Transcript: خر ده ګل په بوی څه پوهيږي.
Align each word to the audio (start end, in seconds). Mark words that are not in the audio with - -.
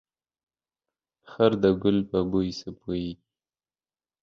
خر 1.31 1.51
ده 1.61 1.71
ګل 1.81 1.97
په 2.09 2.19
بوی 2.29 2.49
څه 2.59 2.69
پوهيږي. 2.79 3.13